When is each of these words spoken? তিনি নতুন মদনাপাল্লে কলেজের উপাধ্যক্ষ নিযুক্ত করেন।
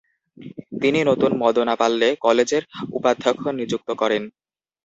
তিনি 0.81 0.99
নতুন 1.09 1.31
মদনাপাল্লে 1.43 2.09
কলেজের 2.25 2.63
উপাধ্যক্ষ 2.97 3.43
নিযুক্ত 3.59 3.89
করেন। 4.01 4.23